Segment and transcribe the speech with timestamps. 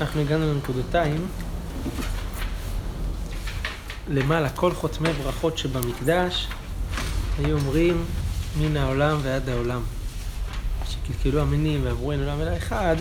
[0.00, 1.26] אנחנו הגענו לנקודותיים.
[4.08, 6.48] למעלה, כל חותמי ברכות שבמקדש
[7.38, 8.04] היו אומרים
[8.58, 9.82] מן העולם ועד העולם.
[10.88, 12.96] שקלקלו המינים ואמרו אין עולם אלא אחד,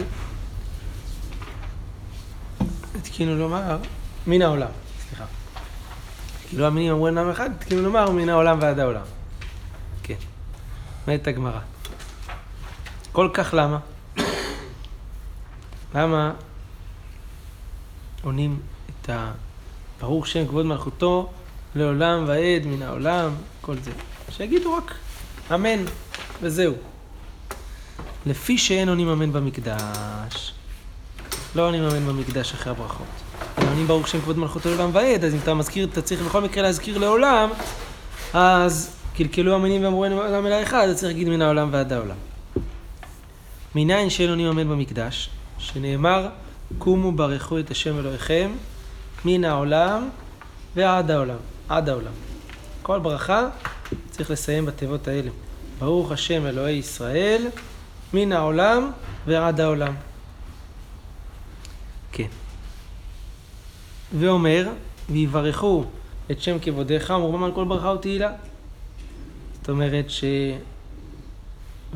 [2.96, 3.78] התקינו לומר
[4.28, 4.70] מן העולם,
[5.08, 5.26] סליחה.
[6.50, 9.06] כאילו המינים אמרו אין עולם אחד, התקינו לומר מן העולם ועד העולם.
[10.04, 10.16] כן,
[11.08, 11.60] אומרת הגמרא.
[13.12, 13.80] כל כך למה?
[15.96, 16.34] למה
[18.24, 18.60] עונים
[19.02, 19.32] את ה...
[20.02, 21.30] ברוך שם כבוד מלכותו
[21.76, 23.30] לעולם ועד מן העולם,
[23.62, 23.92] כל זה.
[24.30, 24.94] שיגידו רק
[25.54, 25.86] אמן,
[26.42, 26.74] וזהו.
[28.26, 30.54] לפי שאין עונים אמן במקדש,
[31.56, 33.06] לא עונים אמן במקדש אחרי הברכות.
[33.62, 36.42] אם עונים ברוך שם כבוד מלכותו לעולם ועד, אז אם אתה מזכיר, אתה צריך בכל
[36.42, 37.50] מקרה להזכיר לעולם,
[38.34, 42.16] אז קלקלו אמינים ואמרו אין עולם אלא אחד, אז צריך להגיד מן העולם ועד העולם.
[43.76, 46.30] מניין שאין עונים אמן במקדש, שנאמר
[46.78, 48.52] קומו ברכו את השם אלוהיכם
[49.26, 50.10] מן העולם
[50.76, 51.38] ועד העולם,
[51.70, 52.12] עד העולם.
[52.82, 53.48] כל ברכה
[54.10, 55.30] צריך לסיים בתיבות האלה.
[55.80, 57.48] ברוך השם אלוהי ישראל
[58.14, 58.92] מן העולם
[59.26, 59.94] ועד העולם.
[62.12, 62.28] כן.
[64.20, 64.70] ואומר,
[65.10, 65.86] ויברכו
[66.32, 68.32] את שם כבודיך, אמרו על כל ברכה ותהילה.
[69.54, 70.24] זאת אומרת ש...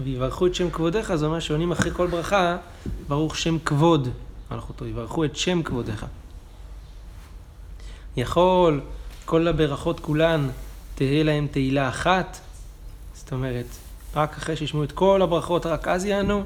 [0.04, 2.58] ויברכו את שם כבודיך, זה אומר שעונים אחרי כל ברכה,
[3.08, 4.10] ברוך שם כבוד
[4.52, 6.06] מלכותו, יברכו את שם כבודיך.
[8.18, 8.82] יכול
[9.26, 10.50] כל הברכות כולן
[10.96, 12.40] תהא להם תהילה אחת,
[13.14, 13.66] זאת אומרת,
[14.16, 16.44] רק אחרי שישמעו את כל הברכות, רק אז יענו.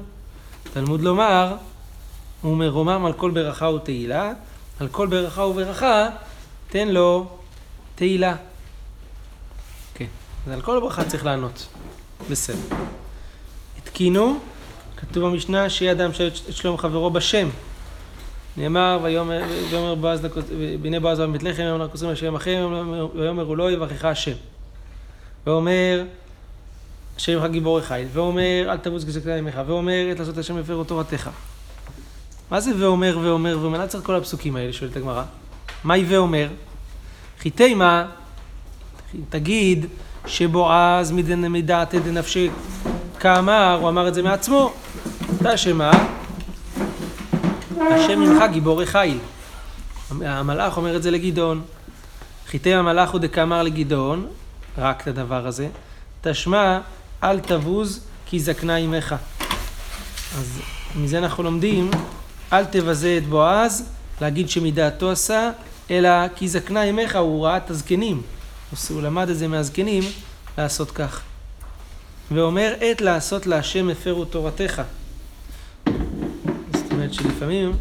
[0.72, 1.56] תלמוד לומר,
[2.42, 4.32] הוא מרומם על כל ברכה ותהילה,
[4.80, 6.08] על כל ברכה וברכה,
[6.68, 7.26] תן לו
[7.94, 8.36] תהילה.
[9.94, 10.06] כן,
[10.46, 11.66] אז על כל הברכה צריך לענות.
[12.30, 12.76] בסדר.
[13.78, 14.38] התקינו,
[14.96, 16.10] כתוב במשנה, שיהיה אדם
[16.48, 17.48] את שלום חברו בשם.
[18.56, 20.20] נאמר, ויאמר בועז,
[20.82, 22.68] בני בועז בבית לחם, יאמר לכוסים על שם אחר,
[23.14, 24.32] ויאמר הוא לא יברכך השם.
[25.46, 26.04] ואומר,
[27.16, 31.30] השם יברך גיבור חיל, ואומר, אל תבוז גזקה ימיך, ואומר, עת לעשות השם הפרו תורתך.
[32.50, 33.78] מה זה ואומר ואומר ואומר?
[33.78, 34.72] למה צריך כל הפסוקים האלה?
[34.72, 35.22] שואלת הגמרא.
[35.84, 36.48] מהי ואומר?
[37.40, 38.06] חיטי מה?
[39.28, 39.86] תגיד
[40.26, 42.50] שבועז מדעתי דנפשי
[43.20, 44.72] כאמר, הוא אמר את זה מעצמו.
[45.40, 45.90] אתה שמה?
[47.90, 49.18] השם ממך גיבורי חיל.
[50.10, 51.62] המלאך אומר את זה לגדעון.
[52.46, 54.26] חיטי המלאך הוא דקאמר לגדעון,
[54.78, 55.68] רק את הדבר הזה.
[56.20, 56.78] תשמע,
[57.22, 59.14] אל תבוז כי זקנה עמך.
[60.38, 60.60] אז
[60.96, 61.90] מזה אנחנו לומדים,
[62.52, 63.88] אל תבזה את בועז,
[64.20, 65.50] להגיד שמדעתו עשה,
[65.90, 68.22] אלא כי זקנה עמך, הוא ראה את הזקנים.
[68.88, 70.02] הוא למד את זה מהזקנים,
[70.58, 71.20] לעשות כך.
[72.30, 74.82] ואומר, עת לעשות להשם הפרו תורתך.
[77.02, 77.72] אומרת שלפעמים,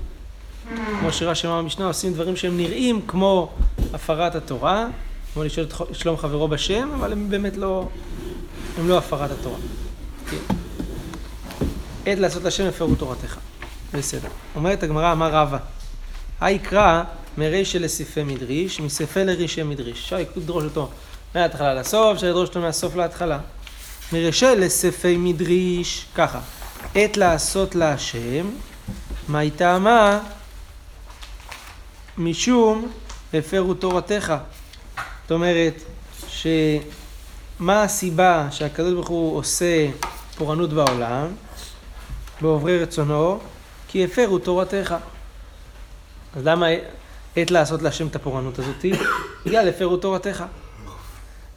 [1.00, 3.52] כמו שרש"י אמר במשנה, עושים דברים שהם נראים כמו
[3.94, 4.88] הפרת התורה,
[5.34, 7.88] כמו לשאול את שלום חברו בשם, אבל הם באמת לא,
[8.78, 9.58] הם לא הפרת התורה.
[10.30, 10.38] כן.
[12.06, 13.38] עת לעשות השם הפרו תורתך.
[13.94, 14.30] בסדר.
[14.56, 15.58] אומרת הגמרא, אמר רבא,
[16.42, 17.04] היקרא
[17.38, 20.04] מרישא לסיפי מדריש, מסיפי לרישי מדריש.
[20.04, 20.90] אפשר לדרוש אותו
[21.36, 23.40] מההתחלה לסוף, אפשר לדרוש אותו מהסוף להתחלה.
[24.14, 26.40] מרישא לסיפי מדריש, ככה,
[26.96, 28.46] עת לעשות להשם,
[29.32, 30.20] מה היא טעמה?
[32.18, 32.92] משום
[33.34, 34.34] הפרו תורתך.
[35.22, 35.74] זאת אומרת,
[36.28, 39.88] שמה הסיבה שהקדוש ברוך הוא עושה
[40.36, 41.28] פורענות בעולם,
[42.42, 43.40] בעוברי רצונו?
[43.88, 44.96] כי הפרו תורתך.
[46.36, 46.66] אז למה
[47.36, 48.92] עת לעשות להשם את הפורענות הזאתי?
[49.46, 50.44] בגלל הפרו תורתך.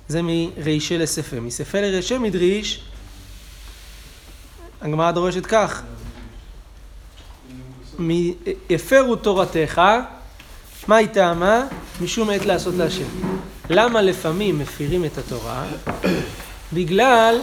[0.09, 1.41] זה מרישי לספר.
[1.41, 2.85] מספר לרישי מדריש,
[4.81, 5.83] הגמרא דורשת כך,
[8.71, 9.83] הפרו תורתך,
[10.89, 11.67] מה היא טעמה?
[12.01, 13.05] משום עת לעשות להשם.
[13.71, 15.65] למה לפעמים מפירים את התורה?
[16.73, 17.41] בגלל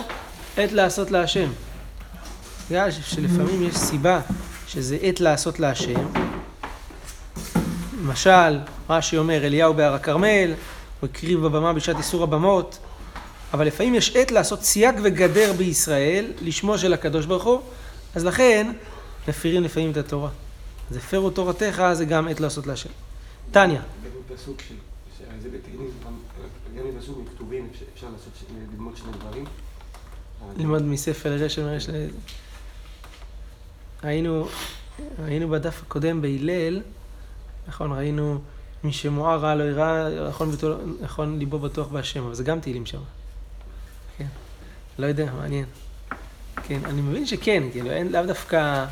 [0.57, 1.50] עת לעשות להשם.
[2.69, 4.20] בגלל שלפעמים יש סיבה
[4.67, 6.08] שזה עת לעשות להשם.
[8.02, 8.59] למשל,
[8.90, 10.53] רש"י אומר, אליהו בהר הכרמל,
[10.99, 12.78] הוא הקריב בבמה בשעת איסור הבמות,
[13.53, 17.61] אבל לפעמים יש עת לעשות סייג וגדר בישראל, לשמו של הקדוש ברוך הוא,
[18.16, 18.72] אז לכן
[19.28, 20.29] מפירים לפעמים את התורה.
[20.91, 22.90] אז הפרו תורתך זה גם עת לעשות להשם.
[23.52, 23.82] טניה.
[24.29, 24.76] בפסוק של,
[25.41, 25.90] זה בתהילים,
[26.78, 28.34] גם בפסוק מכתובים אפשר לעשות,
[28.72, 29.46] ללמוד שני דברים.
[30.58, 31.93] ללמוד מספר לרשם יש ל...
[34.03, 34.47] היינו,
[35.23, 36.82] היינו בדף הקודם בהלל,
[37.67, 38.40] נכון, ראינו
[38.84, 40.52] מי שמואר רע לא יראה, נכון,
[41.02, 43.02] נכון ליבו בטוח בהשם, אבל זה גם תהילים שם.
[44.17, 44.28] כן,
[44.99, 45.66] לא יודע, מעניין.
[46.64, 48.85] כן, אני מבין שכן, כאילו, אין לאו דווקא...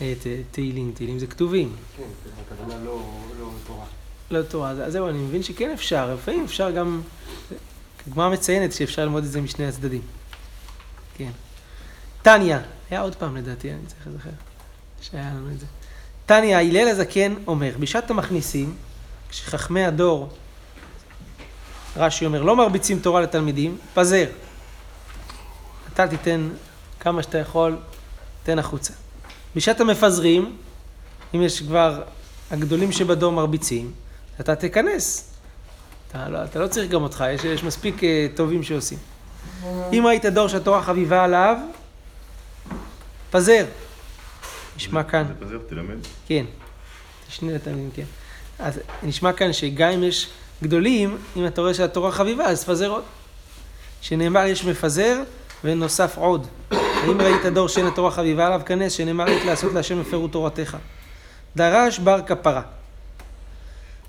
[0.00, 0.14] אה,
[0.50, 1.76] תהילים, תהילים זה כתובים.
[1.96, 2.02] כן,
[2.46, 3.02] הכוונה לא
[3.40, 3.84] לא תורה.
[4.30, 7.00] לא תורה, אז זהו, אני מבין שכן אפשר, לפעמים אפשר גם,
[8.08, 10.02] הגמרא מציינת שאפשר ללמוד את זה משני הצדדים.
[11.16, 11.30] כן.
[12.22, 12.60] טניה,
[12.90, 14.30] היה עוד פעם לדעתי, אני צריך לזכר,
[15.00, 15.66] שהיה לנו את זה.
[16.26, 18.74] טניה, הלל הזקן אומר, בשעת המכניסים,
[19.28, 20.28] כשחכמי הדור,
[21.96, 24.26] רש"י אומר, לא מרביצים תורה לתלמידים, פזר.
[25.92, 26.48] אתה תיתן
[27.00, 27.76] כמה שאתה יכול,
[28.42, 28.92] תן החוצה.
[29.56, 30.56] בשעת המפזרים,
[31.34, 32.02] אם יש כבר
[32.50, 33.92] הגדולים שבדור מרביצים,
[34.40, 35.30] אתה תיכנס.
[36.08, 38.02] אתה לא, אתה לא צריך גם אותך, יש, יש מספיק uh,
[38.36, 38.98] טובים שעושים.
[39.92, 41.56] אם ראית דור שהתורה חביבה עליו,
[43.30, 43.64] פזר.
[44.76, 45.24] נשמע כאן.
[45.40, 45.96] פזר, תלמד.
[46.26, 46.44] כן.
[47.28, 48.04] שני לתלמידים, כן.
[48.58, 50.30] אז נשמע כאן שגם אם יש
[50.62, 53.02] גדולים, אם אתה רואה שהתורה חביבה, אז תפזר עוד.
[54.00, 55.22] שנאמר יש מפזר
[55.64, 56.46] ונוסף עוד.
[57.04, 60.76] האם ראית דור שאין התורה חביבה עליו, כנס, שנאמר עת לעשות להשם הפרו תורתך.
[61.56, 62.62] דרש בר כפרה.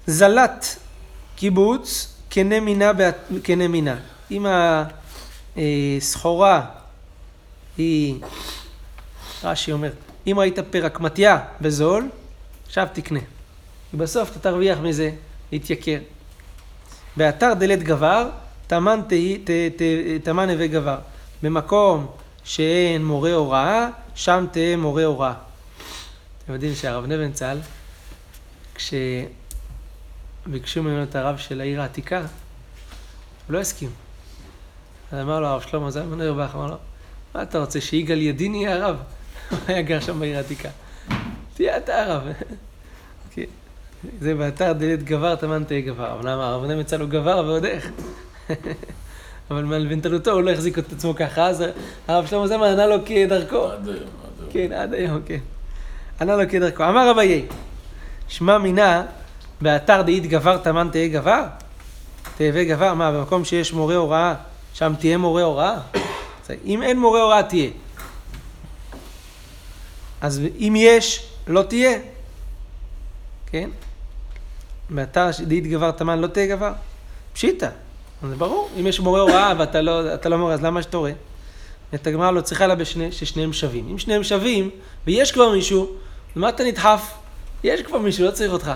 [0.08, 0.80] זלת
[1.36, 2.92] קיבוץ קנה מינה,
[3.44, 3.96] קנה מינה.
[4.32, 4.46] אם
[5.58, 6.66] הסחורה
[7.78, 8.20] היא,
[9.44, 9.92] רש"י אומר,
[10.28, 12.10] אם ראית פרקמטיה בזול,
[12.68, 13.20] עכשיו תקנה.
[13.94, 15.12] בסוף אתה תרוויח מזה,
[15.52, 15.98] להתייקר.
[17.18, 18.30] באתר דלת גבר,
[18.68, 19.00] תמן
[20.50, 20.98] הווה גבר.
[21.44, 22.08] במקום
[22.46, 25.34] שאין מורה הוראה, שם תהא מורה הוראה.
[26.44, 27.58] אתם יודעים שהרב נבנצל,
[28.76, 32.28] כשביקשו ממנו את הרב של העיר העתיקה, הוא
[33.50, 33.90] לא הסכים.
[35.12, 36.78] אז אמר לו הרב שלמה זלמן אוירבך, אמר לו,
[37.36, 38.98] מה אתה רוצה, שיגאל ידין יהיה הרב?
[39.52, 40.70] הוא היה גר שם בעיר העתיקה.
[41.54, 42.24] תהיה אתה הרב.
[43.32, 43.46] כן.
[44.22, 46.22] זה באתר דלת גבר, תמן תהיה גבר.
[46.22, 47.90] למה הרב נבנצל הוא גבר ועוד איך.
[49.52, 51.64] אבל מלבנתנותו הוא לא החזיק את עצמו ככה, אז
[52.08, 53.66] הרב שלמה זלמן ענה לו כדרכו.
[53.66, 54.50] עד היום, עד היום.
[54.52, 55.40] כן, עד היום, כן.
[56.22, 56.84] ענה לו כדרכו.
[56.84, 57.46] אמר אביי,
[58.28, 59.04] שמע מינה,
[59.62, 61.44] באתר דאית גבר תמן תהיה גבר?
[62.38, 64.36] תהווה גבר, מה, במקום שיש מורה הוראה,
[64.74, 65.78] שם תהיה מורה הוראה?
[66.66, 67.70] אם אין מורה הוראה, תהיה.
[70.22, 72.00] אז אם יש, לא תהיה.
[73.46, 73.70] כן?
[74.90, 76.74] באתר דאית גבר תמן לא תהיה גבר?
[77.34, 77.70] פשיטא.
[78.24, 81.12] זה ברור, אם יש מורה הוראה ואתה לא, לא מורה, אז למה שתורה?
[81.96, 83.88] את הגמרא לא צריכה לה בשני, ששניהם שווים.
[83.92, 84.70] אם שניהם שווים,
[85.08, 85.96] ויש כבר מישהו,
[86.36, 87.14] למה אתה נדחף?
[87.64, 88.72] יש כבר מישהו, לא צריך אותך.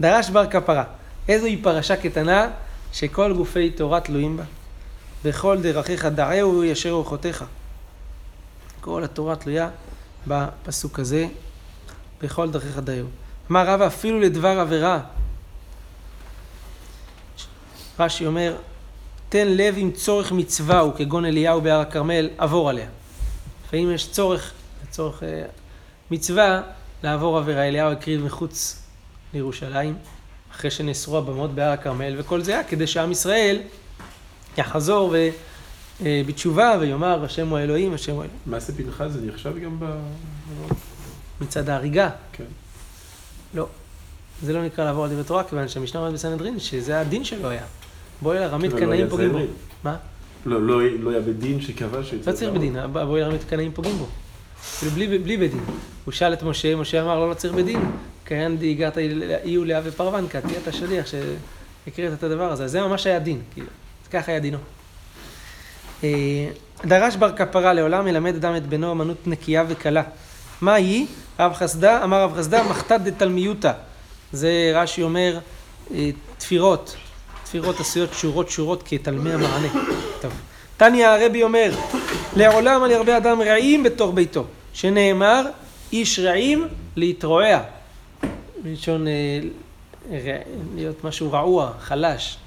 [0.00, 0.84] דרש בר כפרה.
[1.28, 2.50] איזוהי פרשה קטנה
[2.92, 4.42] שכל גופי תורה תלויים בה.
[5.24, 7.44] בכל דרכיך דעהו ישר אורחותיך.
[8.80, 9.68] כל התורה תלויה
[10.26, 11.26] בפסוק הזה,
[12.22, 13.06] בכל דרכיך דעהו.
[13.50, 15.00] אמר רבא אפילו לדבר עבירה.
[18.04, 18.56] רש"י אומר,
[19.28, 22.86] תן לב עם צורך מצווה הוא כגון אליהו בהר הכרמל, עבור עליה.
[23.66, 24.52] לפעמים יש צורך,
[24.90, 25.42] צורך אה,
[26.10, 26.62] מצווה,
[27.02, 27.68] לעבור עבירה.
[27.68, 28.82] אליהו הקריב מחוץ
[29.34, 29.94] לירושלים,
[30.52, 33.58] אחרי שנאסרו הבמות בהר הכרמל, וכל זה היה כדי שעם ישראל
[34.58, 35.28] יחזור ו,
[36.04, 38.40] אה, בתשובה ויאמר, השם הוא האלוהים, השם הוא האלוהים.
[38.46, 39.84] מעשה פנחס זה נחשב גם ב...
[41.40, 42.10] מצד ההריגה.
[42.32, 42.44] כן.
[43.54, 43.66] לא.
[44.42, 47.64] זה לא נקרא לעבור על דברי תורה, כיוון שהמשנה אומרת בסנהדרין שזה הדין שלו היה.
[48.22, 49.38] בואי לרמית אבל לא קנאים פוגעים בו.
[49.84, 49.96] מה?
[50.46, 52.30] לא, לא, לא היה בדין שקבע שיצא...
[52.30, 54.06] לא צריך בדין, בואי לרמית קנאים פוגעים בו.
[54.60, 55.60] אפילו בלי, בלי בדין.
[56.04, 57.80] הוא שאל את משה, משה אמר לו לא צריך בדין.
[58.24, 58.98] קיין דיגרת
[59.44, 62.68] אי ולאה ופרוונקה, תהיה אתה שליח שהקראת את הדבר הזה.
[62.68, 63.66] זה ממש היה דין, כאילו.
[64.12, 64.58] ככה היה דינו.
[66.04, 66.48] אה,
[66.84, 70.02] דרש בר כפרה לעולם מלמד אדם את בנו אמנות נקייה וקלה.
[70.60, 71.06] מה היא?
[71.40, 73.72] רב חסדה, אמר רב חסדה, מחתת דתלמיותא.
[74.32, 75.38] זה רש"י אומר,
[75.94, 76.96] אה, תפירות.
[77.52, 79.68] תפירות עשויות שורות שורות כתלמי המענה.
[80.20, 80.32] טוב.
[80.76, 81.72] תניא הרבי אומר,
[82.36, 85.46] לעולם על ירבה אדם רעים בתוך ביתו, שנאמר,
[85.92, 87.60] איש רעים להתרועע.
[88.64, 90.38] מלשון אה,
[90.74, 92.38] להיות משהו רעוע, חלש.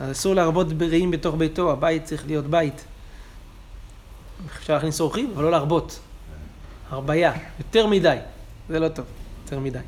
[0.00, 2.84] אז אסור להרבות רעים בתוך ביתו, הבית צריך להיות בית.
[4.58, 5.98] אפשר להכניס אורחים, אבל לא להרבות.
[6.90, 8.16] הרבייה, יותר מדי,
[8.68, 9.04] זה לא טוב,
[9.44, 9.78] יותר מדי.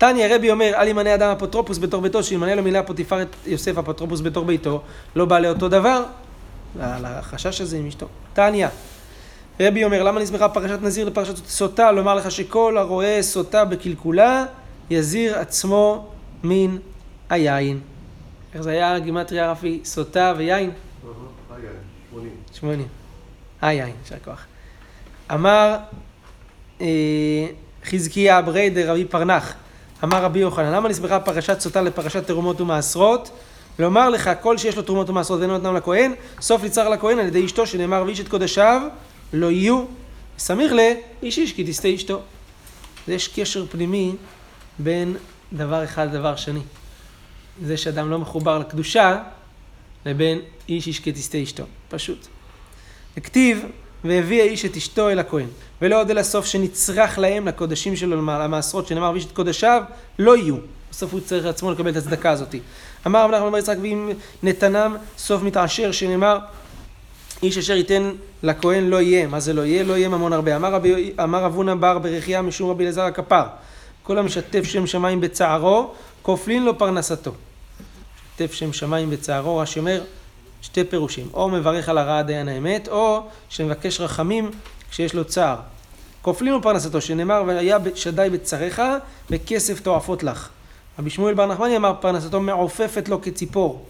[0.00, 3.78] תניא רבי אומר, אל ימנה אדם אפוטרופוס בתוך ביתו, שימנה לו מילה פוטיפר את יוסף
[3.78, 4.82] אפוטרופוס בתוך ביתו,
[5.16, 6.04] לא בא לאותו דבר,
[6.80, 8.06] על החשש הזה עם אשתו.
[8.32, 8.68] תניא,
[9.60, 11.92] רבי אומר, למה נסמכה פרשת נזיר לפרשת סוטה?
[11.92, 14.44] לומר לך שכל הרואה סוטה בקלקולה,
[14.90, 16.08] יזיר עצמו
[16.44, 16.76] מן
[17.30, 17.80] היין.
[18.54, 19.80] איך זה היה גימטריה רפי?
[19.84, 20.70] סוטה ויין?
[21.56, 21.68] רגע,
[22.10, 22.30] 80.
[22.52, 22.88] שמונים.
[23.62, 24.44] היין, יישר כוח.
[25.32, 25.76] אמר
[26.80, 26.86] אה,
[27.84, 29.54] חזקיה ברי דרבי פרנח,
[30.04, 33.30] אמר רבי יוחנן, למה נסמכה פרשת סוטה לפרשת תרומות ומעשרות?
[33.78, 37.46] לומר לך, כל שיש לו תרומות ומעשרות ואינו נתנם לכהן, סוף לצר לכהן על ידי
[37.46, 38.82] אשתו, שנאמר ואיש את קודשיו
[39.32, 39.84] לא יהיו.
[40.38, 40.78] סמיך ל,
[41.22, 42.20] איש כי תסטה אשתו.
[43.08, 44.12] יש קשר פנימי
[44.78, 45.16] בין
[45.52, 46.60] דבר אחד לדבר שני.
[47.64, 49.22] זה שאדם לא מחובר לקדושה,
[50.06, 50.38] לבין
[50.68, 51.64] איש איש כי תסטה אשתו.
[51.88, 52.26] פשוט.
[53.16, 53.64] הכתיב,
[54.04, 55.46] והביא האיש את אשתו אל הכהן.
[55.82, 59.82] ולא עוד אל הסוף שנצרך להם, לקודשים שלו, למעשרות, שנאמר, ויש את קודשיו,
[60.18, 60.56] לא יהיו.
[60.90, 62.54] בסוף הוא צריך לעצמו לקבל את הצדקה הזאת.
[63.06, 64.10] אמר רב נחמן בר יצחק, ואם
[64.42, 66.38] נתנם סוף מתעשר, שנאמר,
[67.42, 69.26] איש אשר ייתן לכהן לא יהיה.
[69.26, 69.82] מה זה לא יהיה?
[69.82, 70.56] לא יהיה ממון הרבה.
[70.56, 73.42] אמר, רבי, אמר אבונה בר ברכיה משום רבי אלעזר הכפר,
[74.02, 75.90] כל המשתף שם שמיים בצערו,
[76.22, 77.32] כופלין לו פרנסתו.
[78.40, 80.02] משתף שם שמיים בצערו, רש"י אומר,
[80.62, 84.50] שתי פירושים, או מברך על הרעה דיין האמת, או שמבקש רחמים
[84.90, 85.56] כשיש לו צער.
[86.22, 88.82] כופלים לו פרנסתו, שנאמר, והיה שדי בצריך,
[89.30, 90.48] וכסף תועפות לך.
[90.98, 93.84] רבי שמואל בר נחמני אמר, פרנסתו מעופפת לו כציפור,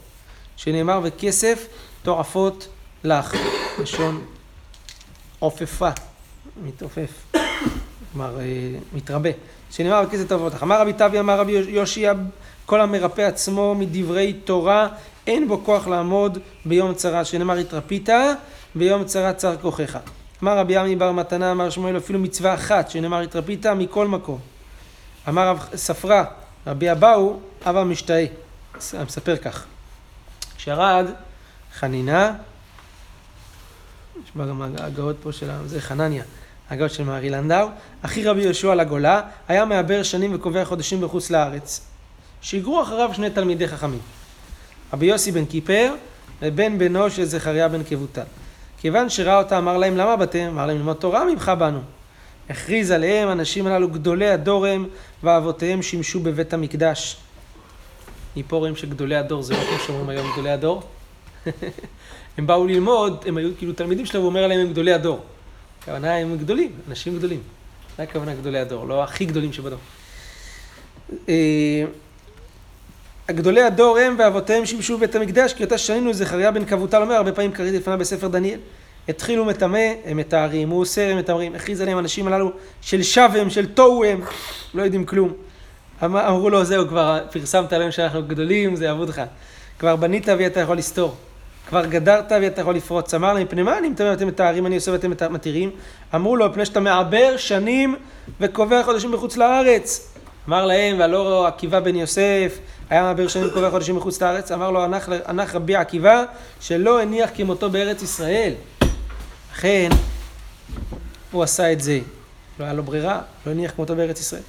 [0.56, 1.66] שנאמר, וכסף
[2.02, 2.68] תועפות
[3.04, 3.34] לך.
[3.82, 4.24] לשון
[5.38, 5.88] עופפה,
[6.62, 7.10] מתעופף,
[8.12, 8.44] כלומר, אה,
[8.92, 9.30] מתרבה.
[9.70, 10.62] שנאמר, וכסף תועפות לך.
[10.62, 12.12] אמר רבי טבי, אמר רבי יושיע,
[12.66, 14.88] כל המרפא עצמו מדברי תורה,
[15.30, 18.08] אין בו כוח לעמוד ביום צרה, שנאמר התרפית,
[18.74, 19.98] ביום צרה צר כוחך.
[20.42, 24.38] אמר רבי עמי בר מתנה, אמר שמואל, אפילו מצווה אחת, שנאמר התרפית מכל מקום.
[25.28, 26.24] אמר רב ספרא,
[26.66, 28.24] רבי אבאו, אבא משתאה.
[29.06, 29.64] מספר כך.
[30.56, 31.06] כשארד
[31.74, 32.32] חנינה,
[34.24, 36.24] יש בה גם הגאות פה של זה חנניה,
[36.70, 37.68] הגאות של מארי לנדאו,
[38.02, 41.86] אחי רבי יהושע לגולה, היה מעבר שנים וקובע חודשים בחוץ לארץ.
[42.42, 44.00] שיגרו אחריו שני תלמידי חכמים.
[44.92, 45.94] רבי יוסי בן קיפר
[46.42, 48.22] ובן בנו של זכריה בן כבותה.
[48.80, 50.48] כיוון שראה אותה אמר להם למה באתם?
[50.48, 51.80] אמר להם ללמוד תורה ממך באנו.
[52.50, 54.88] הכריז עליהם הנשים הללו גדולי הדור הם
[55.22, 57.16] ואבותיהם שימשו בבית המקדש.
[58.36, 60.82] מפה רואים שגדולי הדור זה לא כמו שאומרים היום גדולי הדור.
[62.38, 65.20] הם באו ללמוד, הם היו כאילו תלמידים שלו, הוא אומר עליהם הם גדולי הדור.
[65.82, 67.40] הכוונה הם גדולים, אנשים גדולים.
[67.96, 69.78] זה הכוונה גדולי הדור, לא הכי גדולים שבדור.
[73.32, 77.32] גדולי הדור הם ואבותיהם שימשו בבית המקדש, כי אותה שנינו זכריה בן כבותה אומר, הרבה
[77.32, 78.58] פעמים קראתי לפניו בספר דניאל.
[79.08, 83.66] התחילו מטמא, הם מתארים, הוא אוסר, הם מתארים, הכריז עליהם האנשים הללו של שווים, של
[83.66, 84.20] תוהו הם,
[84.74, 85.32] לא יודעים כלום.
[86.04, 89.22] אמר, אמרו לו, זהו, כבר פרסמת עליהם שאנחנו גדולים, זה יעבוד לך.
[89.78, 91.14] כבר בנית ואתה יכול לסתור.
[91.68, 93.14] כבר גדרת ואתה יכול לפרוץ.
[93.14, 95.70] אמר להם, מפני מה אני מטמא ואתם מתארים, אני עושה ואתם מתירים?
[96.14, 97.96] אמרו לו, מפני שאתה מעבר שנים
[98.40, 100.14] וקובע חודשים בחוץ לארץ.
[100.48, 102.58] אמר להם, והלא עקיבא בן יוסף,
[102.90, 104.84] היה מעבר שנים קובע חודשים מחוץ לארץ, אמר לו,
[105.24, 106.24] הנח רבי עקיבא,
[106.60, 108.52] שלא הניח כמותו בארץ ישראל.
[109.52, 109.88] לכן,
[111.30, 112.00] הוא עשה את זה.
[112.58, 114.42] לא היה לו ברירה, לא הניח כמותו בארץ ישראל.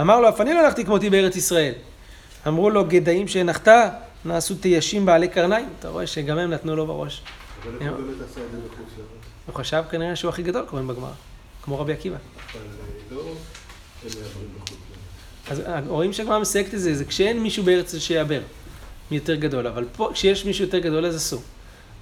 [0.00, 1.72] אמר לו, אף אני לא הנחתי כמותי בארץ ישראל.
[2.48, 3.68] אמרו לו, גדיים שהנחת,
[4.24, 5.68] נעשו תיישים בעלי קרניים.
[5.78, 7.22] אתה רואה שגם הם נתנו לו בראש.
[7.62, 9.08] אבל איך הוא באמת עשה את זה מחוץ לארץ?
[9.46, 11.10] הוא חשב כנראה שהוא הכי גדול, קוראים בגמרא.
[11.62, 12.16] כמו רבי עקיבא.
[12.16, 12.60] אבל
[13.10, 13.28] לא הם
[14.02, 15.41] מעברים בחוץ לארץ.
[15.52, 18.40] אז רואים שהגמרא מסייגת את זה, זה כשאין מישהו בארץ שיעבר,
[19.10, 21.42] מי יותר גדול, אבל פה, כשיש מישהו יותר גדול, אז אסור.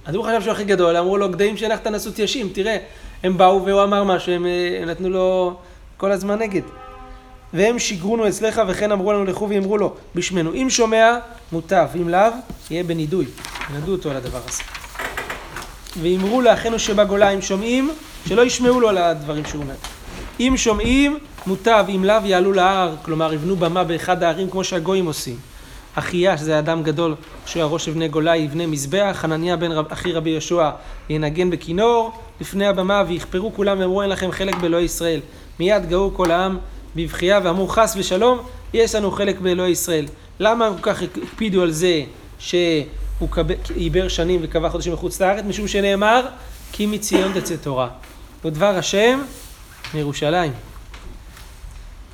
[0.05, 2.77] אז הוא חשב שהוא הכי גדול, אמרו לו, גדיים שהנחת נשאו תיישים, תראה,
[3.23, 4.45] הם באו והוא אמר משהו, הם,
[4.81, 5.57] הם נתנו לו
[5.97, 6.61] כל הזמן נגד.
[7.53, 10.53] והם שיגרונו אצלך וכן אמרו לנו לכו ואמרו לו בשמנו.
[10.53, 11.17] אם שומע,
[11.51, 12.31] מוטב, אם לאו,
[12.71, 13.25] יהיה בנידוי.
[13.75, 14.63] ינדו אותו על הדבר הזה.
[16.01, 17.91] ואמרו לאחינו שבגולה, אם שומעים,
[18.27, 19.75] שלא ישמעו לו על הדברים שהוא אומר.
[20.41, 25.35] אם שומעים, מוטב, אם לאו יעלו להר, כלומר יבנו במה באחד הערים כמו שהגויים עושים.
[25.95, 30.29] אחיה, שזה אדם גדול, שהוא הראש אבני גולה, יבנה מזבח, חנניה בן רב, אחי רבי
[30.29, 30.69] יהושע
[31.09, 35.19] ינגן בכינור לפני הבמה, ויכפרו כולם ואמרו אין לכם חלק באלוהי ישראל.
[35.59, 36.57] מיד גאו כל העם
[36.95, 38.39] בבכייה ואמרו חס ושלום,
[38.73, 40.05] יש לנו חלק באלוהי ישראל.
[40.39, 42.01] למה כל כך הקפידו על זה
[42.39, 43.29] שהוא
[43.75, 45.43] עיבר שנים וקבע חודשים מחוץ לארץ?
[45.45, 46.25] משום שנאמר,
[46.71, 47.87] כי מציון תצא תורה.
[48.45, 49.21] ודבר השם
[49.93, 50.53] מירושלים.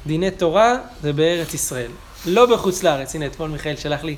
[0.07, 1.91] דיני תורה זה בארץ ישראל,
[2.25, 3.15] לא בחוץ לארץ.
[3.15, 4.15] הנה, אתמול מיכאל שלח לי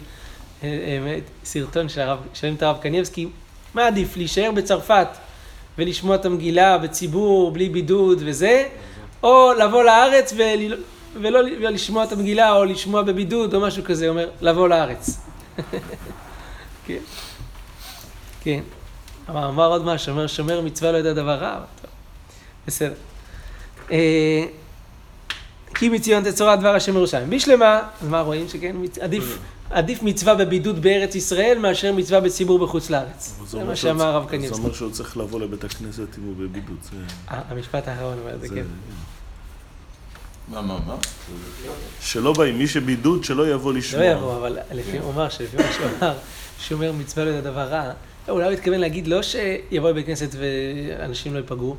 [0.64, 3.30] אה, אה, סרטון של הרב, שואלים את הרב קניבסקי,
[3.74, 5.08] מה עדיף, להישאר בצרפת
[5.78, 8.68] ולשמוע את המגילה בציבור, בלי בידוד וזה,
[9.24, 10.84] או לבוא לארץ ול...
[11.14, 15.10] ולא לשמוע את המגילה, או לשמוע בבידוד, או משהו כזה, אומר, לבוא לארץ.
[16.86, 17.00] כן.
[18.42, 18.60] כן.
[19.28, 21.60] אבל אמר עוד משהו, אומר, שומר מצווה לא יודע דבר רע.
[22.68, 22.94] בסדר.
[23.92, 24.46] אה,
[25.76, 27.30] כי מציון תצורה דבר השם ירושלים.
[27.30, 28.48] בשלמה, אז מה רואים?
[28.48, 29.38] שכן, עדיף,
[29.70, 33.40] עדיף מצווה בבידוד בארץ ישראל מאשר מצווה בציבור בחוץ לארץ.
[33.48, 34.56] זה מה שאמר הרב קניבסקי.
[34.56, 36.78] זה אומר שהוא צריך לבוא לבית הכנסת אם הוא בבידוד.
[36.82, 36.98] זה...
[37.28, 38.64] המשפט האחרון אומר את זה, כן.
[40.48, 40.96] מה, מה, מה?
[42.02, 44.04] שלא באים, מי שבידוד, שלא יבוא לשמוע.
[44.04, 46.14] לא יבוא, אבל לפי, הוא אמר שלפי מה שהוא אמר,
[46.60, 47.92] שהוא אומר מצווה לא דבר רע,
[48.30, 51.76] אולי הוא התכוון להגיד לא שיבוא לבית כנסת ואנשים לא ייפגעו,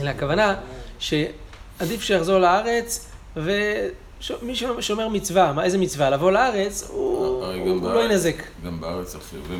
[0.00, 0.54] אלא הכוונה
[0.98, 6.10] שעדיף שיחזור לארץ, ומי שומר מצווה, מה, איזה מצווה?
[6.10, 8.34] לבוא לארץ, הוא הרי הוא גם לא בארץ- ינזק.
[8.66, 9.16] גם בארץ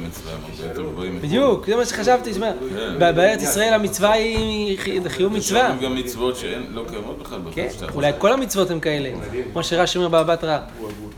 [0.06, 1.20] מצווה הם הרבה יותר גבוהים.
[1.22, 2.50] בדיוק, זה מה שחשבתי, תשמע,
[2.98, 3.14] כן.
[3.16, 5.74] בארץ ישראל המצווה היא חי- חיוב מצווה.
[5.78, 7.68] יש גם מצוות שאין, לא קיימות בכלל כן.
[7.94, 9.10] אולי כל המצוות הן כאלה.
[9.52, 10.58] כמו שרש"י אומר בבא בתרא,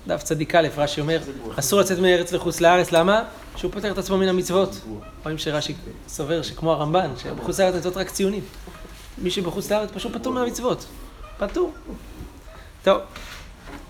[0.06, 1.18] דף צדיק א', רש"י אומר,
[1.58, 3.22] אסור לצאת מארץ לחוץ לארץ, למה?
[3.56, 4.80] שהוא פוטר את עצמו מן המצוות.
[5.24, 5.74] רואים שרש"י
[6.08, 8.42] סובר שכמו הרמב"ן, שבחוץ לארץ מצוות רק ציונים.
[9.20, 10.86] מי שבחוץ לארץ פשוט פטור מהמצוות.
[11.38, 11.72] פטור.
[12.84, 13.00] טוב,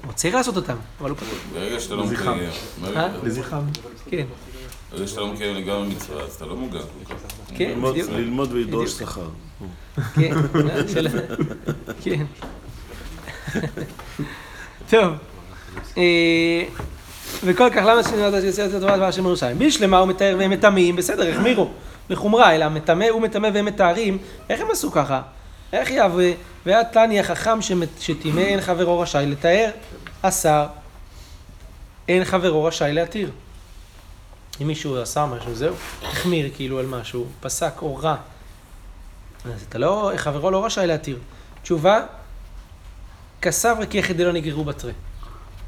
[0.04, 1.28] הוא צריך לעשות אותם, אבל הוא פטור.
[1.54, 2.36] ברגע שאתה לא לזכרם.
[2.38, 3.08] מקיים, אה?
[3.24, 3.62] לזכרם.
[4.10, 4.24] כן,
[4.92, 6.78] ברגע שאתה לא מקיים לגמרי מצווה, אז אתה לא מוגן.
[7.56, 8.10] כן, ללמוד- בדיוק.
[8.10, 8.90] ללמוד ולדרוש.
[8.90, 9.28] שכר.
[10.14, 10.34] כן,
[12.02, 12.24] כן.
[14.90, 15.12] טוב.
[15.98, 16.64] אה,
[17.44, 18.28] וכל כך למה שנראה
[18.68, 19.58] את התורה דבר של ירושלים?
[19.58, 21.70] בשלמה הוא מתאר והם מטמאים, בסדר, החמירו
[22.10, 25.22] לחומרה, אלא מטמא הוא מטמא והם מטהרים, איך הם עשו ככה?
[25.72, 26.32] איך יהווה,
[26.66, 27.58] ואת תני החכם
[28.00, 29.70] שטימא אין חברו רשאי לתאר,
[30.22, 30.66] אסר,
[32.08, 33.30] אין חברו רשאי להתיר.
[34.62, 38.16] אם מישהו עשה משהו, זהו, החמיר כאילו על משהו, פסק או רע.
[39.44, 41.18] אז אתה לא, חברו לא רשאי להתיר.
[41.62, 42.00] תשובה,
[43.42, 44.92] כסברי כיחד דלא נגררו בתרי.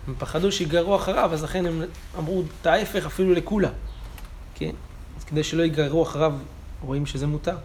[0.09, 1.83] הם פחדו שיגררו אחריו, אז לכן הם
[2.19, 3.69] אמרו את ההפך אפילו לקולה.
[4.55, 4.71] כן?
[5.19, 6.33] אז כדי שלא ייגררו אחריו,
[6.83, 7.57] רואים שזה מותר.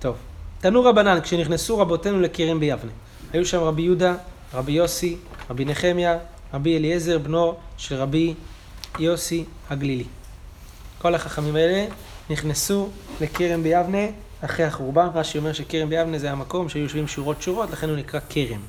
[0.00, 0.16] טוב.
[0.60, 2.90] תנו רבנן, כשנכנסו רבותינו לכרם ביבנה.
[3.32, 4.14] היו שם רבי יהודה,
[4.54, 5.16] רבי יוסי,
[5.50, 6.18] רבי נחמיה,
[6.54, 8.34] רבי אליעזר, בנו של רבי
[8.98, 10.04] יוסי הגלילי.
[10.98, 11.86] כל החכמים האלה
[12.30, 12.88] נכנסו
[13.20, 14.06] לכרם ביבנה
[14.44, 15.06] אחרי החורבן.
[15.14, 18.60] רש"י אומר שכרם ביבנה זה המקום שהיו יושבים שורות שורות, לכן הוא נקרא כרם.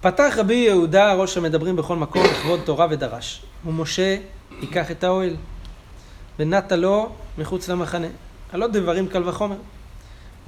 [0.00, 3.42] פתח רבי יהודה ראש המדברים בכל מקום לכבוד תורה ודרש.
[3.66, 4.16] ומשה
[4.60, 5.36] ייקח את האוהל.
[6.38, 8.06] ונטה לו מחוץ למחנה.
[8.52, 9.56] הלא דברים קל וחומר.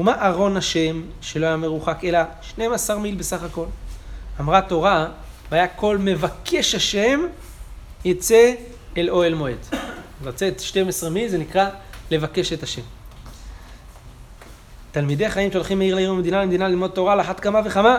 [0.00, 3.64] ומה ארון השם שלא היה מרוחק אלא 12 מיל בסך הכל.
[4.40, 5.06] אמרה תורה,
[5.50, 7.20] והיה כל מבקש השם
[8.04, 8.52] יצא
[8.96, 9.58] אל אוהל מועד.
[10.24, 11.68] לצאת 12 מיל זה נקרא
[12.10, 12.82] לבקש את השם.
[14.92, 17.98] תלמידי חיים שהולכים מעיר לעיר וממדינה למדינה ללמוד תורה על אחת כמה וכמה.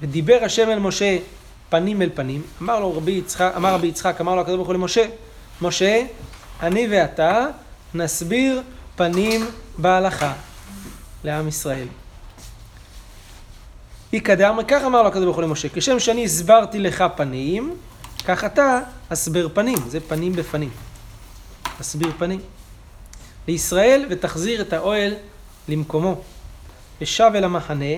[0.00, 1.18] ודיבר השם אל משה
[1.70, 4.74] פנים אל פנים, אמר לו רבי יצחק, אמר רבי יצחק, אמר לו הקדוש ברוך הוא
[4.74, 5.06] למשה,
[5.62, 6.02] משה,
[6.62, 7.46] אני ואתה
[7.94, 8.62] נסביר
[8.96, 9.46] פנים
[9.78, 10.32] בהלכה
[11.24, 11.86] לעם ישראל.
[14.12, 17.76] איכא דאמר, כך אמר לו הקדוש ברוך הוא למשה, כשם שאני הסברתי לך פנים,
[18.24, 18.80] כך אתה
[19.10, 20.70] הסבר פנים, זה פנים בפנים.
[21.80, 22.40] הסביר פנים.
[23.48, 25.14] לישראל ותחזיר את האוהל
[25.68, 26.20] למקומו.
[27.00, 27.94] ושב אל המחנה,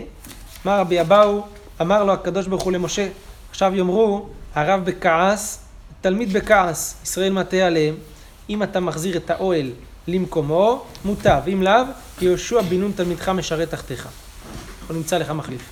[0.66, 1.42] אמר רבי אבאו,
[1.80, 3.08] אמר לו הקדוש ברוך הוא למשה,
[3.52, 5.58] עכשיו יאמרו, הרב בכעס,
[6.00, 7.94] תלמיד בכעס, ישראל מטה עליהם,
[8.50, 9.70] אם אתה מחזיר את האוהל
[10.08, 11.82] למקומו, מוטב, אם לאו,
[12.20, 14.08] יהושע בן נון תלמידך משרת תחתיך.
[14.88, 15.70] הוא נמצא לך מחליף.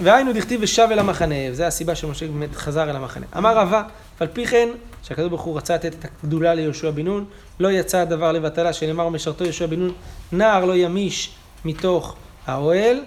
[0.00, 3.26] והיינו דכתיב ושב אל המחנה, וזו הסיבה שמשה באמת חזר אל המחנה.
[3.36, 3.82] אמר רבא,
[4.16, 4.68] אף על פי כן,
[5.02, 7.24] שהקדוש ברוך הוא רצה לתת את הגדולה ליהושע בן נון,
[7.60, 9.92] לא יצא הדבר לבטלה, שנאמר משרתו יהושע בן נון,
[10.32, 13.00] נער לא ימיש מתוך האוהל,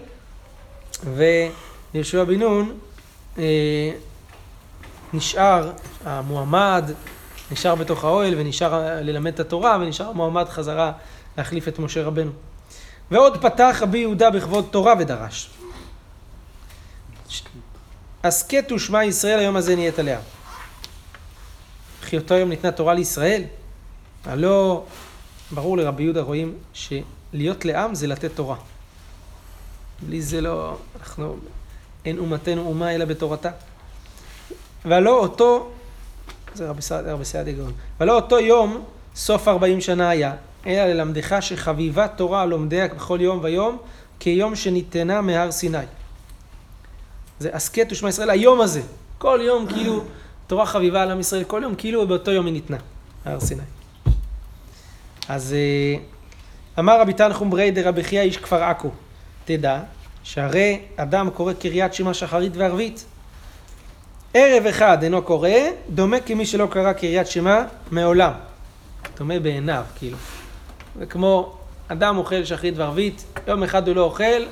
[1.98, 2.78] ויהושע בן נון
[3.38, 3.92] אה,
[5.14, 5.72] נשאר
[6.06, 6.92] המועמד,
[7.52, 10.92] נשאר בתוך האוהל ונשאר ללמד את התורה, ונשאר המועמד חזרה
[11.38, 12.32] להחליף את משה רבנו.
[13.12, 15.50] ועוד פתח רבי יהודה בכבוד תורה ודרש.
[18.24, 20.20] הסכת ושמע ישראל היום הזה נהיית עליה.
[22.02, 23.44] וכי אותו היום ניתנה תורה לישראל?
[24.26, 24.86] הלא,
[25.52, 28.56] ברור לרבי יהודה רואים שלהיות לעם זה לתת תורה.
[30.02, 31.38] בלי זה לא, אנחנו,
[32.08, 33.50] אין אומתנו אומה אלא בתורתה.
[34.86, 35.70] והלא אותו,
[36.54, 38.84] זה רבי סעדיה, רבי סעדיה גאון, והלא אותו יום,
[39.16, 40.34] סוף ארבעים שנה היה,
[40.68, 43.78] אלא ללמדך שחביבה תורה לומדיה בכל יום ויום,
[44.20, 45.78] כיום שניתנה מהר סיני.
[47.40, 48.82] זה הסכת ושמע ישראל, היום הזה.
[49.18, 50.04] כל יום כאילו
[50.48, 52.78] תורה חביבה על עם ישראל, כל יום כאילו באותו יום היא ניתנה,
[53.26, 53.64] מהר סיני.
[55.30, 56.00] אז אה,
[56.80, 58.90] אמר רבי תנחום ברי דרבי חייא איש כפר עכו,
[59.46, 59.80] תדע
[60.28, 63.06] שהרי אדם קורא קריאת שמע שחרית וערבית.
[64.34, 65.50] ערב אחד אינו קורא,
[65.90, 68.32] דומה כמי שלא קרא קריאת שמע מעולם.
[69.18, 70.18] דומה בעיניו, כאילו.
[71.00, 74.44] זה כמו אדם אוכל שחרית וערבית, יום אחד הוא לא אוכל,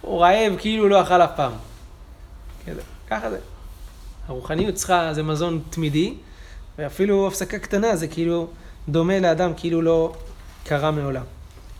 [0.00, 1.52] הוא רעב כאילו לא אכל אף פעם.
[2.66, 3.38] כזה, ככה זה.
[4.28, 6.14] הרוחניות צריכה, זה מזון תמידי,
[6.78, 8.46] ואפילו הפסקה קטנה זה כאילו
[8.88, 10.12] דומה לאדם כאילו לא
[10.64, 11.24] קרא מעולם.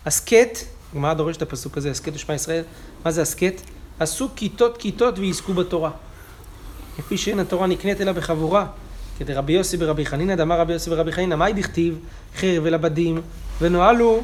[0.06, 0.58] הסכת,
[0.92, 2.62] הגמרא דורשת את הפסוק הזה, הסכת ושמע ישראל,
[3.04, 3.60] מה זה הסכת?
[4.00, 5.90] עשו כיתות כיתות ויזכו בתורה.
[6.96, 8.66] כפי שאין התורה נקנית אלא בחבורה,
[9.18, 11.98] כדי רבי יוסי ברבי חנינא, דאמר רבי יוסי ברבי חנינא, מאי דכתיב
[12.36, 13.22] חרב אל עבדים,
[13.60, 14.22] ונוהלו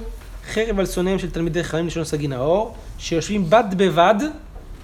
[0.52, 4.14] חרב על שונאיהם של תלמידי חכמים לשון סגי נאור, שיושבים בד בבד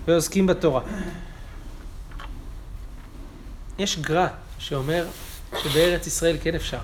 [0.06, 0.80] ועוסקים בתורה.
[3.78, 4.26] יש גר"א
[4.58, 5.06] שאומר
[5.62, 6.78] שבארץ ישראל כן אפשר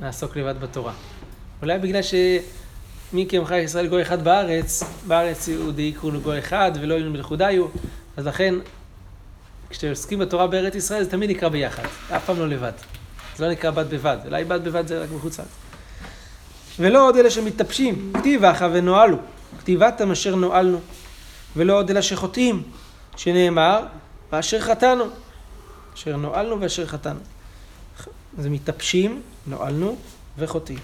[0.00, 0.92] לעסוק לבד בתורה.
[1.62, 2.02] אולי בגלל
[3.10, 7.66] שמי כמך ישראל גוי אחד בארץ, בארץ יהודי יקראו לו גוי אחד ולא יהיו מלכודיו,
[8.16, 8.54] אז לכן
[9.70, 11.82] כשעוסקים בתורה בארץ ישראל זה תמיד נקרא ביחד,
[12.16, 12.72] אף פעם לא לבד.
[13.36, 15.50] זה לא נקרא בד בבד, אולי בד בבד זה רק בחוץ לארץ.
[16.78, 19.16] ולא עוד אלה שמתאפשים, כתיב אחא ונועלו,
[19.58, 20.80] כתיבתם אשר נועלנו,
[21.56, 22.62] ולא עוד אלה שחוטאים,
[23.16, 23.82] שנאמר,
[24.32, 25.04] ואשר חטאנו,
[25.94, 27.20] אשר נועלנו ואשר חטאנו.
[28.38, 29.96] זה מתאפשים, נועלנו
[30.38, 30.78] וחוטאים.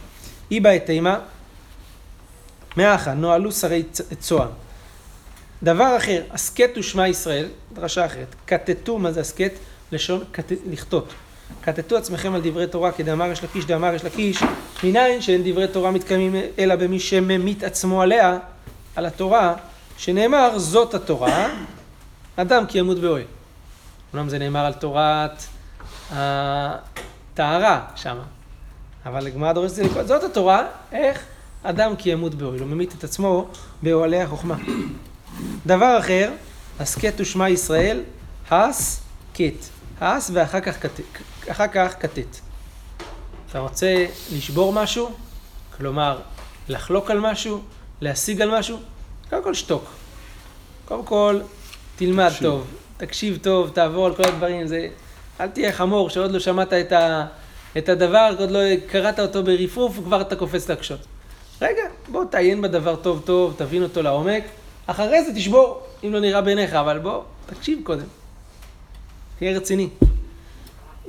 [0.51, 1.19] איבא את אימה,
[2.77, 3.83] מאחה, נועלו שרי
[4.21, 4.49] צוען.
[5.63, 9.53] דבר אחר, הסכת ושמע ישראל, דרשה אחרת, כתתו, מה זה הסכת?
[9.93, 10.53] לשון כת...
[10.71, 11.13] לכתות.
[11.63, 14.43] כתתו עצמכם על דברי תורה כדאמר יש לקיש דאמר יש לקיש,
[14.85, 18.39] מניין שאין דברי תורה מתקיימים אלא במי שממית עצמו עליה,
[18.97, 19.55] על התורה,
[19.97, 21.49] שנאמר זאת התורה,
[22.37, 23.25] אדם כי ימות באוהל.
[24.13, 25.43] אומנם זה נאמר על תורת
[26.11, 28.23] הטהרה שמה,
[29.07, 31.25] אבל הגמרא דורשת את זה זאת התורה, איך?
[31.63, 33.49] אדם כי ימות באוהל, הוא ממית את עצמו
[33.83, 34.57] באוהלי החוכמה.
[35.67, 36.33] דבר אחר,
[36.81, 38.03] הסכת ושמע ישראל,
[38.51, 39.03] הס,
[39.35, 39.65] קט.
[40.01, 42.37] הס ואחר כך כתת.
[43.51, 45.11] אתה רוצה לשבור משהו,
[45.77, 46.19] כלומר
[46.69, 47.61] לחלוק על משהו,
[48.01, 48.79] להשיג על משהו,
[49.31, 49.85] קודם כל שתוק.
[50.85, 51.41] קודם כל
[51.97, 52.43] תלמד תקשיב.
[52.43, 54.89] טוב, תקשיב טוב, תעבור על כל הדברים, זה...
[55.41, 57.27] אל תהיה חמור שעוד לא שמעת את, ה...
[57.79, 61.01] את הדבר, עוד לא קראת אותו ברפרוף, וכבר אתה קופץ להקשות.
[61.61, 64.45] רגע, בוא תעיין בדבר טוב טוב, תבין אותו לעומק,
[64.87, 68.05] אחרי זה תשבור, אם לא נראה בעיניך, אבל בוא, תקשיב קודם.
[69.39, 69.89] תהיה רציני.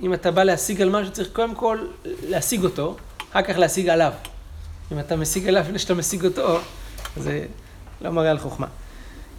[0.01, 2.95] אם אתה בא להשיג על משהו, צריך קודם כל להשיג אותו,
[3.31, 4.13] אחר כך להשיג עליו.
[4.91, 6.59] אם אתה משיג עליו לפני שאתה משיג אותו,
[7.17, 7.45] זה
[8.01, 8.67] לא מראה על חוכמה.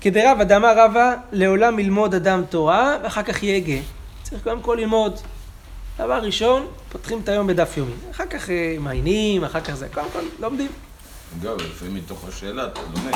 [0.01, 3.79] כדרבא דאמר רבא, לעולם ילמוד אדם תורה, ואחר כך יהגה.
[4.23, 5.21] צריך קודם כל ללמוד.
[5.99, 7.93] דבר ראשון, פותחים את היום בדף יומי.
[8.11, 9.89] אחר כך אה, מעיינים, אחר כך זה.
[9.89, 10.71] קודם כל, לומדים.
[11.43, 13.13] אגב, לפעמים מתוך השאלה אתה לומד,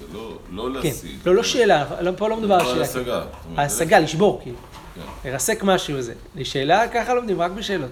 [0.00, 1.10] זה לא, לא כן, להשיג.
[1.26, 2.84] לא, לא שאלה, לא- פה לא מדובר על לא על שאלה.
[2.84, 3.20] השגה.
[3.20, 4.56] זאת אומרת, ההשגה, לשבור, כאילו.
[4.94, 6.12] כן, לרסק משהו זה.
[6.36, 7.90] לשאלה, ככה לומדים, רק בשאלות.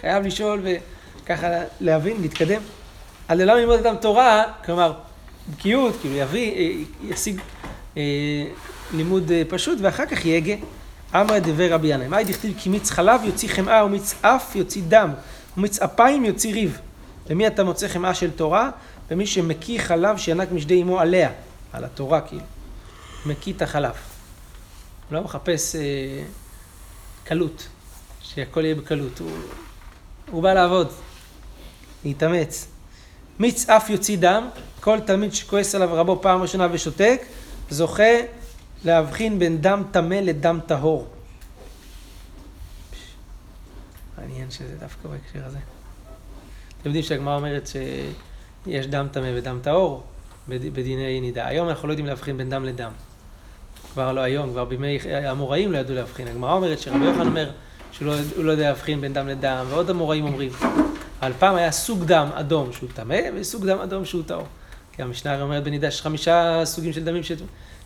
[0.00, 0.62] חייב לשאול
[1.24, 1.46] וככה
[1.80, 2.60] להבין, להתקדם.
[3.28, 4.92] על למה ללמוד אדם תורה, כלומר,
[5.54, 6.72] בקיאות, כאילו יביא, אה,
[7.08, 7.40] ישיג
[7.96, 8.02] אה,
[8.94, 10.54] לימוד אה, פשוט, ואחר כך יהגה.
[11.14, 15.10] אמר דבר רבי ינאי, מאי דכתיב כי מיץ חלב יוציא חמאה ומיץ אף יוציא דם
[15.56, 16.78] ומיץ אפיים יוציא ריב.
[17.30, 18.70] למי אתה מוצא חמאה של תורה?
[19.10, 21.30] במי שמקיא חלב שינק משדי אמו עליה,
[21.72, 22.42] על התורה כאילו.
[23.26, 23.94] מקיא את החלב.
[25.08, 26.24] הוא לא מחפש אה,
[27.24, 27.68] קלות,
[28.20, 29.18] שהכל יהיה בקלות.
[29.18, 29.30] הוא,
[30.30, 30.92] הוא בא לעבוד,
[32.04, 32.66] להתאמץ.
[33.38, 34.48] מיץ אף יוציא דם,
[34.80, 37.22] כל תלמיד שכועס עליו רבו פעם ראשונה ושותק,
[37.70, 38.12] זוכה
[38.84, 41.08] להבחין בין דם טמא לדם טהור.
[44.18, 45.58] מעניין שזה דווקא בהקשר הזה.
[46.80, 47.68] אתם יודעים שהגמרא אומרת
[48.64, 50.02] שיש דם טמא ודם טהור
[50.48, 51.46] בד- בדיני נידה.
[51.46, 52.90] היום אנחנו לא יודעים להבחין בין דם לדם.
[53.92, 56.28] כבר לא היום, כבר בימי האמוראים לא ידעו להבחין.
[56.28, 57.50] הגמרא אומרת שרבי יוחנן אומר
[57.92, 60.50] שהוא לא, לא יודע להבחין בין דם לדם, ועוד אמוראים אומרים.
[61.22, 64.46] אבל פעם היה סוג דם אדום שהוא טמא, וסוג דם אדום שהוא טהור.
[64.92, 67.32] כי המשנה אומרת בנידה יש חמישה סוגים של דמים ש...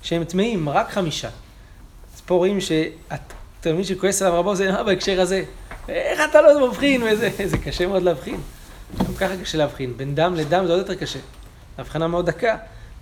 [0.02, 1.28] שהם טמאים, רק חמישה.
[2.14, 5.44] אז פה רואים שהתלמיד שכועס עליו רבו זה בהקשר הזה.
[5.88, 7.02] איך אתה לא מבחין?
[7.02, 8.40] וזה, זה קשה מאוד להבחין.
[9.16, 9.92] ככה קשה להבחין.
[9.96, 11.18] בין דם לדם זה עוד יותר קשה.
[11.78, 12.56] הבחנה מאוד דקה.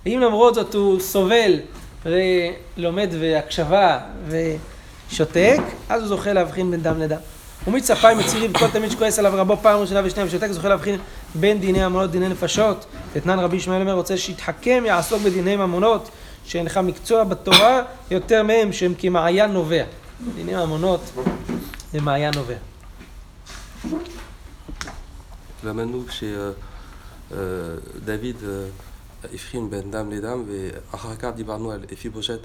[0.06, 1.52] אם למרות זאת הוא סובל
[2.04, 3.98] ולומד והקשבה
[4.28, 7.18] ושותק, אז הוא זוכה להבחין בין דם לדם.
[7.66, 10.98] ומצפיים מצירים כל תלמיד שכועס עליו רבו פעם ראשונה ושנייה ושותק, זוכה להבחין
[11.34, 12.86] בין דיני ממונות ודיני נפשות.
[13.16, 16.10] אתנן רבי ישמעאל אומר, רוצה שיתחכם, יעסוק בדיני ממונות,
[16.44, 19.84] שאינך מקצוע בתורה יותר מהם, שהם כמעיין נובע.
[20.34, 21.00] דיני ממונות
[21.92, 22.54] זה מעיין נובע.
[25.64, 27.36] למדנו שדוד
[29.32, 32.40] הבחין בין דם לדם, ואחר כך דיברנו על אפי בושת,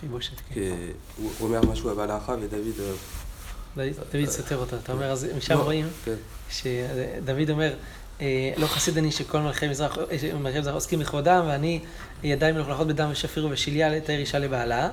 [0.00, 0.54] פיבושת, כן.
[0.54, 0.70] כי
[1.16, 2.96] הוא אומר משהו על ההלכה, ודוד...
[4.12, 6.14] דוד סותר אותה, אתה אומר, אז משם רואים כן.
[6.50, 7.72] שדוד אומר,
[8.56, 9.98] לא חסיד אני שכל מלכי מזרח,
[10.72, 11.80] עוסקים בכבודם, ואני
[12.22, 14.88] ידיים מלוכלכות בדם ושפירו ושליה לתאר אישה לבעלה,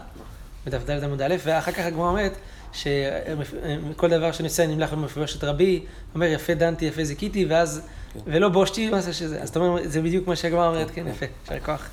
[0.66, 2.34] בדף ד' עמוד א', ואחר כך הגמרא אומרת
[2.74, 5.84] שכל דבר שאני עושה אני נמלך במפורשת רבי,
[6.16, 7.82] אומר יפה דנתי, יפה זיקיתי, ואז,
[8.26, 11.26] ולא בושתי, מה זה שזה, אז אתה אומר, זה בדיוק מה שהגמרא אומרת, כן, יפה,
[11.52, 11.90] יישר כוח.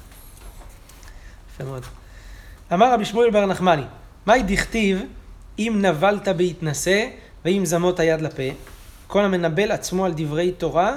[1.54, 1.82] יפה מאוד.
[2.72, 3.82] אמר רבי שמואל בר נחמני,
[4.26, 5.02] מהי דכתיב,
[5.58, 7.06] אם נבלת בהתנשא,
[7.44, 8.42] ואם זמות היד לפה.
[9.06, 10.96] כל המנבל עצמו על דברי תורה,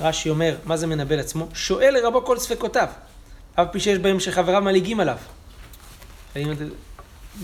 [0.00, 1.48] רש"י אומר, מה זה מנבל עצמו?
[1.54, 2.88] שואל לרבו כל ספקותיו,
[3.54, 5.16] אף פי שיש בהם שחבריו מלעיגים עליו.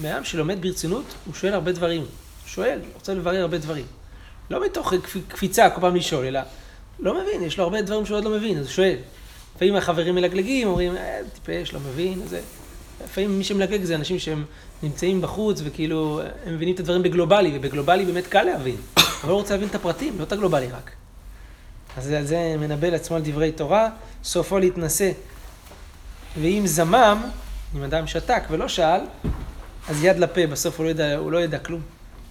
[0.01, 2.01] מאדם שלומד ברצינות, הוא שואל הרבה דברים.
[2.01, 2.09] הוא
[2.47, 3.85] שואל, רוצה לברר הרבה דברים.
[4.51, 6.41] לא מתוך קפ- קפיצה כל פעם לשאול, אלא
[6.99, 8.97] לא מבין, יש לו הרבה דברים שהוא עוד לא מבין, אז הוא שואל.
[9.57, 12.41] לפעמים החברים מלגלגים, אומרים, אה, טיפש, לא מבין, זה...
[13.05, 14.45] לפעמים מי שמלגלג זה אנשים שהם
[14.83, 18.77] נמצאים בחוץ, וכאילו, הם מבינים את הדברים בגלובלי, ובגלובלי באמת קל להבין.
[18.97, 20.91] אבל הוא רוצה להבין את הפרטים, לא את הגלובלי רק.
[21.97, 23.89] אז על זה מנבא לעצמו על דברי תורה,
[24.25, 25.11] סופו להתנשא.
[26.41, 27.23] ואם זמם,
[27.77, 29.01] אם אדם שתק ולא שאל,
[29.89, 31.81] אז יד לפה, בסוף הוא לא ידע, הוא לא ידע כלום,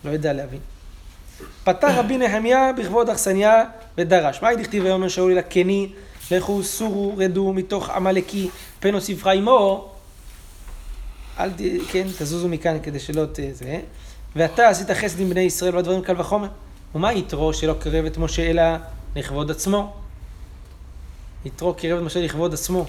[0.05, 0.59] לא ידע להבין.
[1.63, 3.63] פתח רבי נחמיה בכבוד אכסניה
[3.97, 4.41] ודרש.
[4.41, 5.89] מה דכתיב ויאמר שאול אל הקני,
[6.31, 9.91] לכו סורו רדו מתוך עמלקי, פן אוסיף עמו,
[11.39, 11.61] אל ת...
[11.91, 13.39] כן, תזוזו מכאן כדי שלא ת...
[13.51, 13.79] זה.
[14.35, 16.47] ואתה עשית חסד עם בני ישראל והדברים קל וחומר.
[16.95, 18.63] ומה יתרו שלא קרב את משה אלא
[19.15, 19.93] לכבוד עצמו?
[21.45, 22.85] יתרו קירב את משה לכבוד עצמו.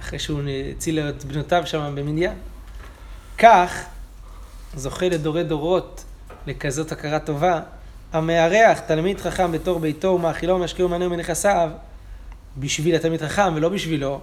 [0.00, 2.34] אחרי שהוא הציל את בנותיו שם במניין.
[3.38, 3.84] כך
[4.76, 6.04] זוכה לדורי דורות
[6.46, 7.60] לכזאת הכרה טובה,
[8.12, 11.70] המארח תלמיד חכם בתור ביתו ומאכילו ומשקהו ומענהו מנכסיו,
[12.58, 14.20] בשביל התלמיד חכם ולא בשבילו,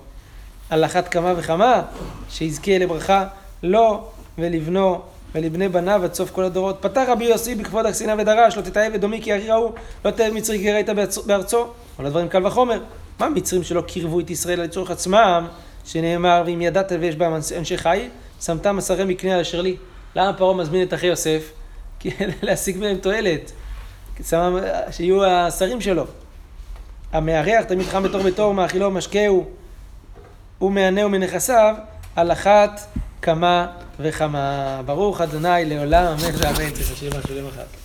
[0.70, 1.82] על אחת כמה וכמה,
[2.30, 3.28] שיזכה לברכה
[3.64, 5.02] לו ולבנו
[5.36, 6.78] ולבני בניו עד סוף כל הדורות.
[6.82, 9.74] פתח רבי יוסי בכבוד הכסינה ודרש, לא תתעב אדומי כי ארי ראו,
[10.06, 11.66] לא תאב מצרי כי ראית בארצו-.
[11.98, 12.82] כל הדברים קל וחומר.
[13.20, 15.48] מה המצרים שלא קירבו את ישראל לצורך עצמם,
[15.86, 18.10] שנאמר, ואם ידעת ויש בהם אנשי- חיל,
[18.42, 19.76] שמת מסרי מקנה אשר לי.
[20.16, 21.52] למה פרעה מזמין את אחי יוסף?
[22.00, 22.10] כי
[22.42, 23.52] להשיג מהם תועלת.
[24.92, 26.06] שיהיו השרים שלו.
[27.12, 29.50] המארח תלמיד חכם בתור ביתו ומאכילו ומשקהו
[30.62, 31.76] ומענהו מנכסיו
[32.16, 32.82] על אחת
[33.22, 33.68] כמה
[34.00, 34.82] וכמה.
[34.86, 36.70] ברוך אדוני לעולם אמן ואמן.
[36.70, 37.79] תשאיר משהו למחר.